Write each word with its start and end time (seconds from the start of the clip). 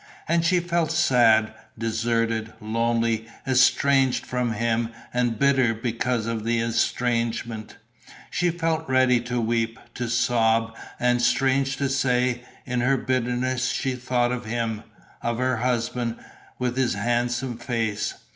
And 0.27 0.43
she 0.43 0.59
felt 0.59 0.91
sad, 0.91 1.53
deserted, 1.77 2.53
lonely, 2.59 3.27
estranged 3.45 4.25
from 4.25 4.53
him 4.53 4.89
and 5.13 5.37
bitter 5.37 5.75
because 5.75 6.25
of 6.25 6.43
the 6.43 6.59
estrangement; 6.59 7.77
she 8.31 8.49
felt 8.49 8.89
ready 8.89 9.19
to 9.21 9.39
weep, 9.39 9.77
to 9.93 10.07
sob; 10.09 10.75
and, 10.99 11.21
strange 11.21 11.77
to 11.77 11.87
say, 11.87 12.41
in 12.65 12.81
her 12.81 12.97
bitterness 12.97 13.69
she 13.69 13.93
thought 13.93 14.31
of 14.31 14.45
him, 14.45 14.81
of 15.21 15.37
her 15.37 15.57
husband, 15.57 16.15
with 16.57 16.77
his 16.77 16.95
handsome 16.95 17.59
face. 17.59 18.15